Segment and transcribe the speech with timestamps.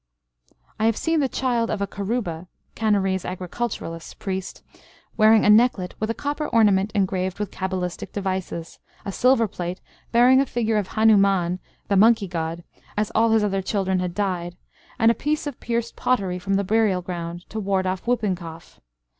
[0.79, 4.63] I have seen the child of a Kuruba (Canarese agriculturist) priest
[5.15, 9.79] wearing a necklet with a copper ornament engraved with cabalistic devices, a silver plate
[10.11, 12.63] bearing a figure of Hanuman (the monkey god),
[12.97, 14.57] as all his other children had died,
[14.97, 18.79] and a piece of pierced pottery from the burial ground, to ward off whooping cough.